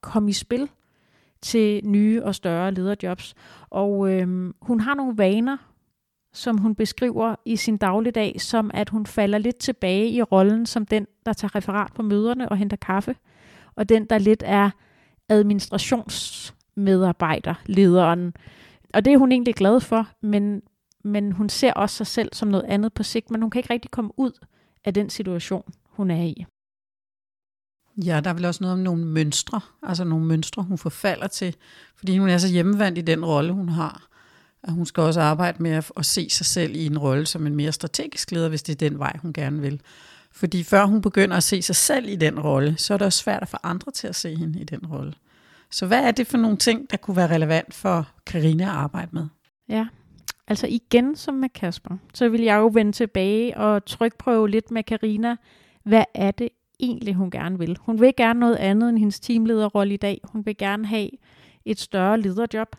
[0.01, 0.69] komme i spil
[1.43, 3.35] til nye og større lederjobs.
[3.71, 5.57] Og øh, hun har nogle vaner,
[6.33, 10.87] som hun beskriver i sin dagligdag, som at hun falder lidt tilbage i rollen som
[10.87, 13.17] den, der tager referat på møderne og henter kaffe,
[13.75, 14.71] og den, der lidt er
[15.29, 18.35] administrationsmedarbejder, lederen.
[18.95, 20.63] Og det er hun egentlig glad for, men,
[21.05, 23.73] men hun ser også sig selv som noget andet på sigt, men hun kan ikke
[23.73, 24.33] rigtig komme ud
[24.85, 26.47] af den situation, hun er i.
[28.05, 31.57] Ja, der er vel også noget om nogle mønstre, altså nogle mønstre, hun forfalder til,
[31.97, 34.09] fordi hun er så hjemmevandt i den rolle, hun har.
[34.63, 37.47] At hun skal også arbejde med at, at se sig selv i en rolle som
[37.47, 39.81] en mere strategisk leder, hvis det er den vej, hun gerne vil.
[40.33, 43.19] Fordi før hun begynder at se sig selv i den rolle, så er det også
[43.19, 45.13] svært at få andre til at se hende i den rolle.
[45.71, 49.09] Så hvad er det for nogle ting, der kunne være relevant for Karina at arbejde
[49.13, 49.27] med?
[49.69, 49.87] Ja,
[50.47, 54.83] altså igen som med Kasper, så vil jeg jo vende tilbage og trykprøve lidt med
[54.83, 55.37] Karina.
[55.85, 56.49] Hvad er det
[56.81, 57.77] egentlig, hun gerne vil.
[57.81, 60.21] Hun vil gerne noget andet end hendes teamlederrolle i dag.
[60.25, 61.11] Hun vil gerne have
[61.65, 62.77] et større lederjob.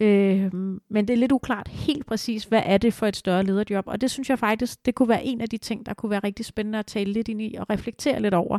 [0.00, 0.52] Øh,
[0.90, 3.84] men det er lidt uklart helt præcis, hvad er det for et større lederjob.
[3.86, 6.20] Og det synes jeg faktisk, det kunne være en af de ting, der kunne være
[6.24, 8.58] rigtig spændende at tale lidt ind i og reflektere lidt over.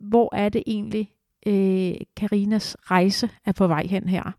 [0.00, 1.12] Hvor er det egentlig,
[1.46, 4.32] øh, Karinas rejse er på vej hen her?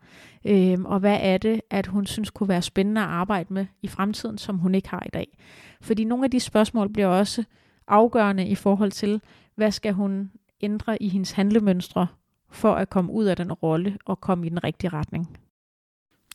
[0.46, 3.88] Øh, og hvad er det, at hun synes kunne være spændende at arbejde med i
[3.88, 5.38] fremtiden, som hun ikke har i dag?
[5.82, 7.44] Fordi nogle af de spørgsmål bliver også
[7.88, 9.22] afgørende i forhold til,
[9.60, 12.08] hvad skal hun ændre i hendes handlemønstre
[12.52, 15.38] for at komme ud af den rolle og komme i den rigtige retning?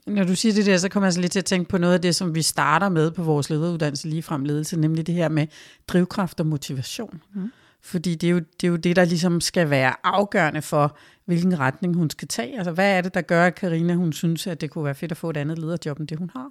[0.07, 1.95] Når du siger det der, så kommer jeg altså lidt til at tænke på noget
[1.95, 5.29] af det, som vi starter med på vores lederuddannelse lige frem ledelse, nemlig det her
[5.29, 5.47] med
[5.89, 7.23] drivkraft og motivation.
[7.35, 7.53] Mm.
[7.83, 11.59] Fordi det er, jo, det er jo det, der ligesom skal være afgørende for, hvilken
[11.59, 12.57] retning hun skal tage.
[12.57, 15.11] Altså, hvad er det, der gør, at Karina hun synes, at det kunne være fedt
[15.11, 16.49] at få et andet lederjob, end det hun har?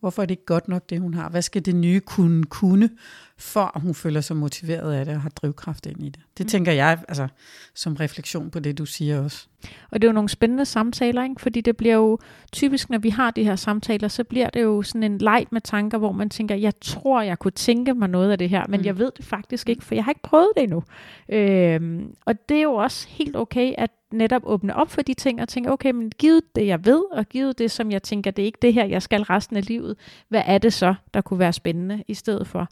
[0.00, 1.28] Hvorfor er det ikke godt nok, det hun har?
[1.28, 2.90] Hvad skal det nye kunne kunne,
[3.38, 6.20] for hun føler sig motiveret af det og har drivkraft ind i det?
[6.38, 6.48] Det mm.
[6.48, 7.28] tænker jeg altså,
[7.74, 9.46] som refleksion på det, du siger også.
[9.90, 11.40] Og det er jo nogle spændende samtaler, ikke?
[11.40, 12.18] fordi det bliver jo
[12.52, 15.60] typisk, når vi har de her samtaler, så bliver det jo sådan en leg med
[15.60, 18.80] tanker, hvor man tænker, jeg tror, jeg kunne tænke mig noget af det her, men
[18.80, 18.86] mm.
[18.86, 20.82] jeg ved det faktisk ikke, for jeg har ikke prøvet det endnu.
[21.28, 25.40] Øhm, og det er jo også helt okay, at netop åbne op for de ting
[25.40, 28.42] og tænke, okay, men givet det, jeg ved, og givet det, som jeg tænker, det
[28.42, 29.96] er ikke det her, jeg skal resten af livet,
[30.28, 32.68] hvad er det så, der kunne være spændende i stedet for?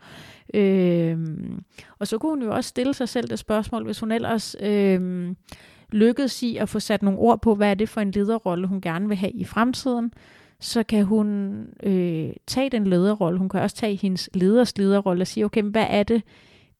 [0.54, 1.64] Øhm,
[1.98, 5.36] og så kunne hun jo også stille sig selv det spørgsmål, hvis hun ellers øhm,
[5.92, 8.80] lykkedes i at få sat nogle ord på, hvad er det for en lederrolle, hun
[8.80, 10.12] gerne vil have i fremtiden,
[10.60, 13.38] så kan hun øh, tage den lederrolle.
[13.38, 16.22] Hun kan også tage hendes leders lederrolle og sige, okay, hvad er det,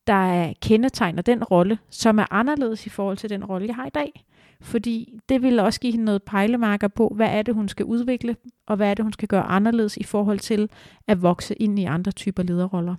[0.07, 3.90] der kendetegner den rolle, som er anderledes i forhold til den rolle, jeg har i
[3.90, 4.25] dag
[4.62, 8.37] fordi det vil også give hende noget pejlemarker på, hvad er det, hun skal udvikle,
[8.66, 10.68] og hvad er det, hun skal gøre anderledes i forhold til
[11.07, 12.94] at vokse ind i andre typer lederroller.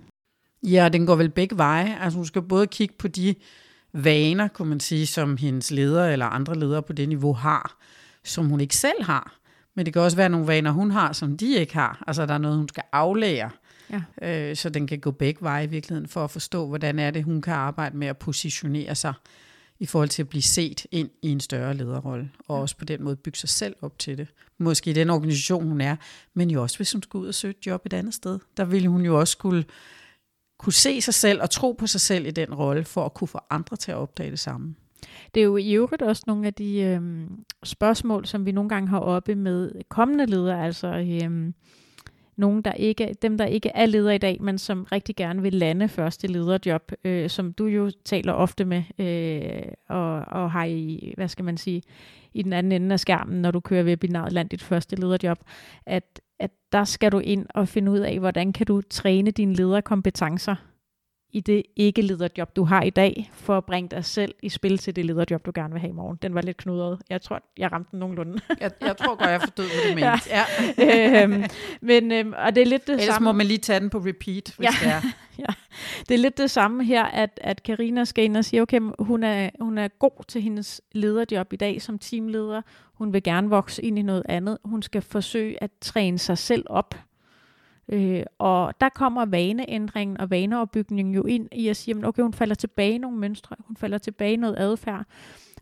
[0.64, 1.98] Ja, den går vel begge veje.
[2.02, 3.36] Altså hun skal både kigge på de
[3.94, 7.78] vaner, kunne man sige, som hendes leder eller andre ledere på det niveau har,
[8.24, 9.38] som hun ikke selv har.
[9.76, 12.04] Men det kan også være nogle vaner, hun har, som de ikke har.
[12.08, 13.50] Altså der er noget, hun skal aflære.
[13.92, 14.50] Ja.
[14.50, 17.24] Øh, så den kan gå begge veje i virkeligheden, for at forstå, hvordan er det,
[17.24, 19.14] hun kan arbejde med at positionere sig
[19.82, 23.04] i forhold til at blive set ind i en større lederrolle, og også på den
[23.04, 24.28] måde bygge sig selv op til det.
[24.58, 25.96] Måske i den organisation, hun er,
[26.34, 28.40] men jo også hvis hun skulle ud og søge et job et andet sted.
[28.58, 29.66] Der ville hun jo også skulle
[30.60, 33.28] kunne se sig selv og tro på sig selv i den rolle, for at kunne
[33.28, 34.76] få andre til at opdage det samme.
[35.34, 38.90] Det er jo i øvrigt også nogle af de øhm, spørgsmål, som vi nogle gange
[38.90, 40.88] har oppe med kommende ledere, altså
[41.24, 41.54] øhm,
[42.42, 45.54] nogen, der ikke, dem, der ikke er ledere i dag, men som rigtig gerne vil
[45.54, 51.14] lande første lederjob, øh, som du jo taler ofte med, øh, og, og har i,
[51.18, 51.82] hvad skal man sige,
[52.34, 55.38] i den anden ende af skærmen, når du kører webinaret Land dit første lederjob,
[55.86, 59.54] at, at der skal du ind og finde ud af, hvordan kan du træne dine
[59.54, 60.56] lederkompetencer?
[61.34, 64.96] I det ikke-lederjob, du har i dag, for at bringe dig selv i spil til
[64.96, 66.18] det lederjob, du gerne vil have i morgen.
[66.22, 67.00] Den var lidt knudret.
[67.10, 68.40] Jeg tror, jeg ramte den nogenlunde.
[68.62, 70.22] jeg, jeg tror godt, jeg forstod, hvad du mente.
[70.30, 70.46] Ja.
[70.78, 71.24] ja.
[71.24, 71.44] øhm,
[71.82, 73.26] men, øhm, og det er lidt det Ellers samme.
[73.26, 74.72] må man lige tage den på repeat, hvis ja.
[74.82, 75.02] det er.
[75.48, 75.54] ja.
[76.10, 79.24] Det er lidt det samme her, at, at Karina skal ind og sige, okay, hun
[79.24, 82.62] er, hun er god til hendes lederjob i dag som teamleder.
[82.94, 84.58] Hun vil gerne vokse ind i noget andet.
[84.66, 86.96] Hun skal forsøge at træne sig selv op
[87.90, 92.34] Øh, og der kommer vaneændringen og vaneopbygningen jo ind i at sige, at okay, hun
[92.34, 95.06] falder tilbage i nogle mønstre, hun falder tilbage i noget adfærd.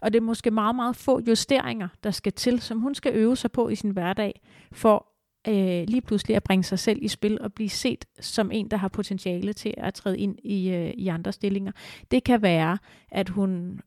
[0.02, 3.36] Og det er måske meget, meget få justeringer, der skal til, som hun skal øve
[3.36, 5.06] sig på i sin hverdag, for
[5.48, 8.78] øh, lige pludselig at bringe sig selv i spil og blive set som en, der
[8.78, 11.72] har potentiale til at træde ind i, øh, i andre stillinger.
[12.12, 12.78] Det kan være,
[13.12, 13.82] at hun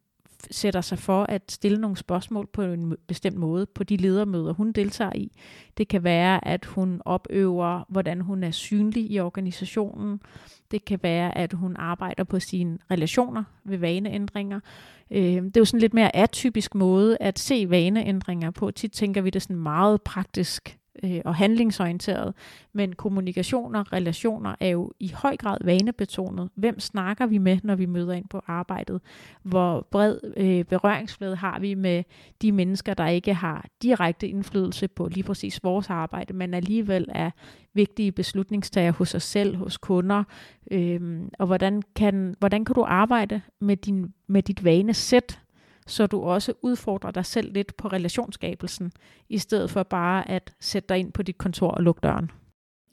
[0.51, 4.73] sætter sig for at stille nogle spørgsmål på en bestemt måde på de ledermøder, hun
[4.73, 5.33] deltager i.
[5.79, 10.21] Det kan være, at hun opøver, hvordan hun er synlig i organisationen.
[10.71, 14.61] Det kan være, at hun arbejder på sine relationer ved vaneændringer.
[15.11, 18.71] Øh, det er jo sådan lidt mere atypisk måde at se vaneændringer på.
[18.71, 22.35] Tit tænker vi det sådan meget praktisk øh, og handlingsorienteret,
[22.73, 26.51] men kommunikationer, relationer er jo i høj grad vanebetonet.
[26.55, 29.01] Hvem snakker vi med, når vi møder ind på arbejdet?
[29.43, 32.05] Hvor bred øh, berøringsflade har vi med
[32.43, 37.31] de mennesker, der ikke har direkte indflydelse på lige præcis vores arbejde, men alligevel er
[37.75, 40.25] vigtige beslutningstager hos os selv, hos kunder,
[40.71, 45.42] øh, og hvordan kan, hvordan kan du arbejde med, din, med dit vanesæt,
[45.87, 48.93] så du også udfordrer dig selv lidt på relationsskabelsen,
[49.29, 52.31] i stedet for bare at sætte dig ind på dit kontor og lukke døren.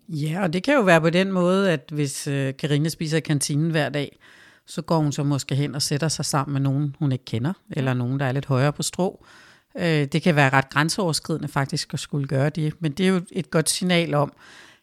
[0.10, 3.21] Ja, og det kan jo være på den måde, at hvis øh, Karina spiser i
[3.21, 4.19] kantinen hver dag,
[4.67, 7.54] så går hun så måske hen og sætter sig sammen med nogen, hun ikke kender,
[7.71, 9.25] eller nogen, der er lidt højere på strå.
[9.78, 13.21] Øh, det kan være ret grænseoverskridende faktisk at skulle gøre det, men det er jo
[13.32, 14.34] et godt signal om,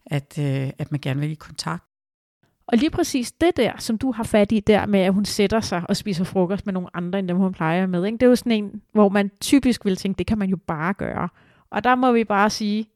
[0.07, 1.85] at, øh, at man gerne vil i kontakt.
[2.69, 5.61] Og lige præcis det der, som du har fat i der med, at hun sætter
[5.61, 8.19] sig og spiser frokost med nogle andre, end dem hun plejer med, ikke?
[8.19, 10.95] det er jo sådan en, hvor man typisk vil tænke, det kan man jo bare
[10.95, 11.29] gøre.
[11.71, 12.87] Og der må vi bare sige,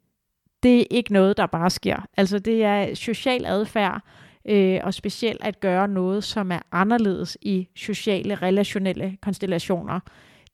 [0.63, 2.07] det er ikke noget, der bare sker.
[2.17, 4.03] Altså det er social adfærd,
[4.45, 10.01] øh, og specielt at gøre noget, som er anderledes i sociale, relationelle konstellationer.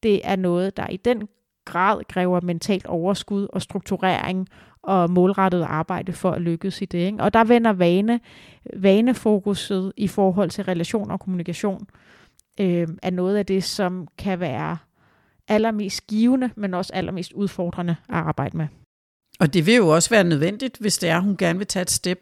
[0.03, 1.29] Det er noget, der i den
[1.65, 4.49] grad kræver mentalt overskud og strukturering
[4.87, 6.99] og målrettet arbejde for at lykkes i det.
[6.99, 7.23] Ikke?
[7.23, 8.21] Og der vender vane,
[8.77, 11.87] vanefokuset i forhold til relation og kommunikation
[12.61, 14.77] øh, er noget af det, som kan være
[15.49, 18.67] allermest givende, men også allermest udfordrende at arbejde med.
[19.41, 21.91] Og det vil jo også være nødvendigt, hvis det er, hun gerne vil tage et
[21.91, 22.19] step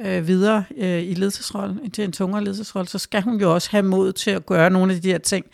[0.00, 3.82] øh, videre øh, i ledelsesrollen, til en tungere ledelsesrolle, så skal hun jo også have
[3.82, 5.46] mod til at gøre nogle af de her ting,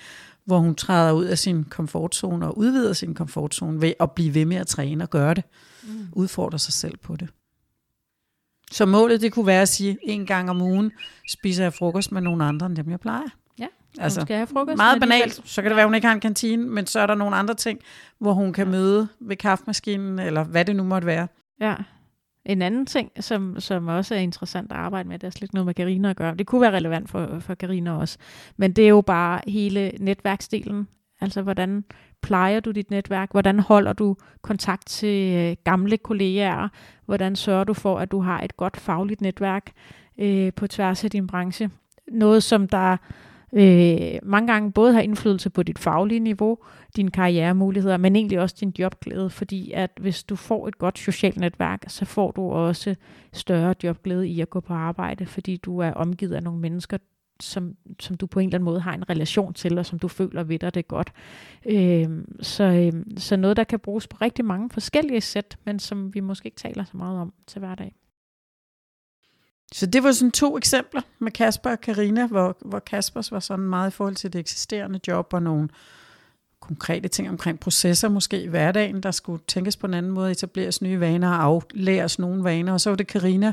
[0.48, 4.44] hvor hun træder ud af sin komfortzone og udvider sin komfortzone ved at blive ved
[4.44, 5.44] med at træne og gøre det.
[5.82, 6.06] Mm.
[6.12, 7.28] Udfordre sig selv på det.
[8.70, 10.92] Så målet det kunne være at sige, en gang om ugen
[11.28, 13.28] spiser jeg frokost med nogle andre end dem, jeg plejer.
[13.58, 13.66] Ja,
[13.98, 14.76] altså, skal have frokost.
[14.76, 17.06] Meget banalt, så kan det være, at hun ikke har en kantine, men så er
[17.06, 17.80] der nogle andre ting,
[18.18, 21.28] hvor hun kan møde ved kaffemaskinen, eller hvad det nu måtte være.
[21.60, 21.74] Ja,
[22.44, 25.54] en anden ting, som, som også er interessant at arbejde med, det er slet ikke
[25.54, 26.34] noget med Karina at gøre.
[26.34, 28.18] Det kunne være relevant for, for Karina også.
[28.56, 30.88] Men det er jo bare hele netværksdelen.
[31.20, 31.84] Altså, hvordan
[32.22, 33.30] plejer du dit netværk?
[33.30, 36.68] Hvordan holder du kontakt til øh, gamle kolleger?
[37.06, 39.72] Hvordan sørger du for, at du har et godt fagligt netværk
[40.18, 41.70] øh, på tværs af din branche?
[42.12, 42.96] Noget, som der
[43.52, 46.58] øh, mange gange både har indflydelse på dit faglige niveau,
[46.96, 51.40] dine karrieremuligheder, men egentlig også din jobglæde, fordi at hvis du får et godt socialt
[51.40, 52.94] netværk, så får du også
[53.32, 56.98] større jobglæde i at gå på arbejde, fordi du er omgivet af nogle mennesker,
[57.40, 60.08] som, som du på en eller anden måde har en relation til, og som du
[60.08, 61.12] føler ved dig det godt.
[61.66, 62.08] Øh,
[62.40, 66.20] så, øh, så noget, der kan bruges på rigtig mange forskellige sæt, men som vi
[66.20, 67.94] måske ikke taler så meget om til hverdag.
[69.72, 73.64] Så det var sådan to eksempler med Kasper og Karina, hvor, hvor Kaspers var sådan
[73.64, 75.68] meget i forhold til det eksisterende job og nogle
[76.60, 80.82] konkrete ting omkring processer måske i hverdagen, der skulle tænkes på en anden måde, etableres
[80.82, 82.72] nye vaner og aflæres nogle vaner.
[82.72, 83.52] Og så var det Karina,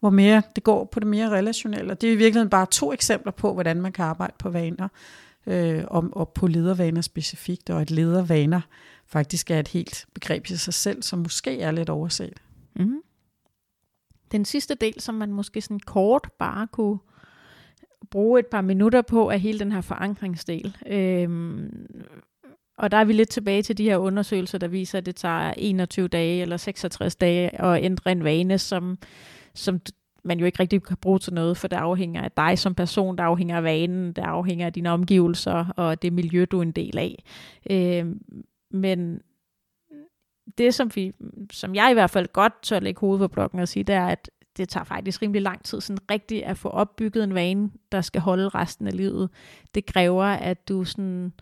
[0.00, 1.92] hvor mere det går på det mere relationelle.
[1.92, 4.88] Og det er i virkeligheden bare to eksempler på, hvordan man kan arbejde på vaner,
[5.46, 8.60] øh, og, og på ledervaner specifikt, og at ledervaner
[9.06, 12.40] faktisk er et helt begreb i sig selv, som måske er lidt overset.
[12.74, 13.02] Mm.
[14.32, 16.98] Den sidste del, som man måske sådan kort bare kunne
[18.10, 20.76] bruge et par minutter på, er hele den her forankringsdel.
[20.86, 21.86] Øhm,
[22.78, 25.54] og der er vi lidt tilbage til de her undersøgelser, der viser, at det tager
[25.56, 28.98] 21 dage eller 66 dage at ændre en vane, som,
[29.54, 29.80] som
[30.24, 33.16] man jo ikke rigtig kan bruge til noget, for det afhænger af dig som person,
[33.16, 36.72] det afhænger af vanen, det afhænger af dine omgivelser og det miljø, du er en
[36.72, 37.24] del af.
[37.70, 38.06] Øh,
[38.70, 39.20] men
[40.58, 41.12] det, som, vi,
[41.52, 44.06] som jeg i hvert fald godt tør lægge hovedet på blokken og sige, det er,
[44.06, 48.00] at det tager faktisk rimelig lang tid sådan rigtigt at få opbygget en vane, der
[48.00, 49.30] skal holde resten af livet.
[49.74, 51.32] Det kræver, at du sådan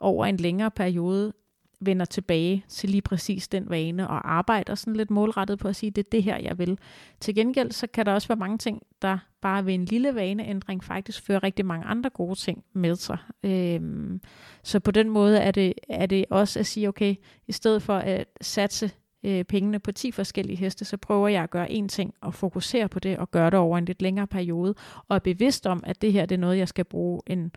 [0.00, 1.32] over en længere periode
[1.80, 5.90] vender tilbage til lige præcis den vane og arbejder sådan lidt målrettet på at sige,
[5.90, 6.78] det er det her, jeg vil.
[7.20, 10.84] Til gengæld så kan der også være mange ting, der bare ved en lille vaneændring
[10.84, 13.18] faktisk fører rigtig mange andre gode ting med sig.
[13.42, 14.20] Øhm,
[14.62, 17.14] så på den måde er det, er det også at sige, okay,
[17.46, 18.90] i stedet for at satse
[19.24, 22.88] øh, pengene på 10 forskellige heste, så prøver jeg at gøre én ting og fokusere
[22.88, 24.74] på det og gøre det over en lidt længere periode,
[25.08, 27.52] og er bevidst om, at det her det er noget, jeg skal bruge en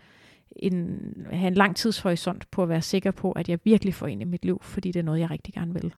[0.55, 0.99] en,
[1.31, 4.25] have en lang tidshorisont på at være sikker på, at jeg virkelig får ind i
[4.25, 5.93] mit liv, fordi det er noget, jeg rigtig gerne vil.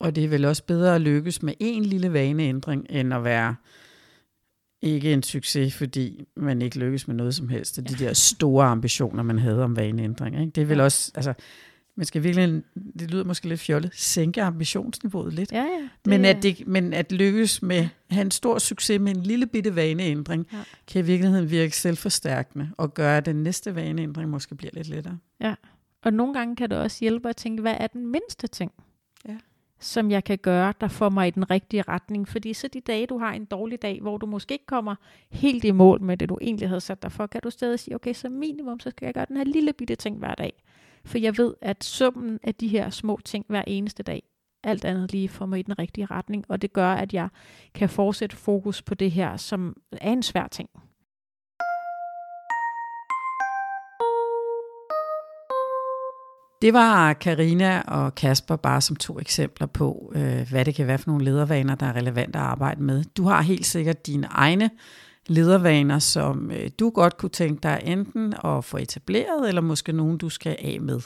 [0.00, 3.56] Og det er vel også bedre at lykkes med en lille vaneændring, end at være
[4.82, 7.76] ikke en succes, fordi man ikke lykkes med noget som helst.
[7.76, 10.40] De der store ambitioner, man havde om vaneændring.
[10.40, 10.50] Ikke?
[10.50, 11.34] Det er vel også, altså,
[11.98, 12.62] man skal virkelig,
[12.98, 15.52] det lyder måske lidt fjollet, sænke ambitionsniveauet lidt.
[15.52, 19.16] Ja, ja, men, at det, men at lykkes med at have en stor succes med
[19.16, 20.58] en lille bitte vaneændring, ja.
[20.86, 25.18] kan i virkeligheden virke selvforstærkende og gøre, at den næste vaneændring måske bliver lidt lettere.
[25.40, 25.54] Ja,
[26.02, 28.72] og nogle gange kan det også hjælpe at tænke, hvad er den mindste ting,
[29.28, 29.36] ja.
[29.80, 32.28] som jeg kan gøre, der får mig i den rigtige retning.
[32.28, 34.94] Fordi så de dage, du har en dårlig dag, hvor du måske ikke kommer
[35.30, 37.94] helt i mål med det, du egentlig havde sat dig for, kan du stadig sige,
[37.94, 40.62] okay, så minimum, så skal jeg gøre den her lille bitte ting hver dag.
[41.04, 44.22] For jeg ved, at summen af de her små ting hver eneste dag,
[44.64, 47.28] alt andet lige får mig i den rigtige retning, og det gør, at jeg
[47.74, 50.68] kan fortsætte fokus på det her, som er en svær ting.
[56.62, 60.98] Det var Karina og Kasper bare som to eksempler på, øh, hvad det kan være
[60.98, 63.04] for nogle ledervaner, der er relevant at arbejde med.
[63.04, 64.70] Du har helt sikkert dine egne
[65.28, 70.18] ledervaner, som øh, du godt kunne tænke dig enten at få etableret, eller måske nogen,
[70.18, 71.00] du skal af med.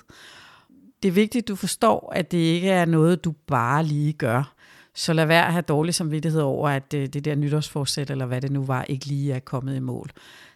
[1.03, 4.55] Det er vigtigt, at du forstår, at det ikke er noget, du bare lige gør.
[4.95, 8.41] Så lad være at have dårlig samvittighed over, at øh, det der nytårsforsæt, eller hvad
[8.41, 10.11] det nu var, ikke lige er kommet i mål.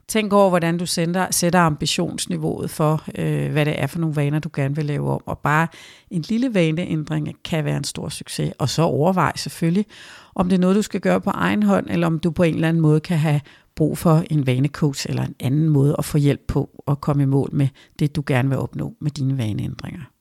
[0.09, 4.39] Tænk over, hvordan du sender, sætter ambitionsniveauet for, øh, hvad det er for nogle vaner,
[4.39, 5.21] du gerne vil lave om.
[5.27, 5.69] Og bare
[6.11, 8.53] en lille vaneændring kan være en stor succes.
[8.59, 9.87] Og så overvej selvfølgelig,
[10.35, 12.55] om det er noget, du skal gøre på egen hånd, eller om du på en
[12.55, 13.41] eller anden måde kan have
[13.77, 17.27] brug for en vanecoach eller en anden måde at få hjælp på at komme i
[17.27, 20.16] mål med det, du gerne vil opnå med dine vaneændringer.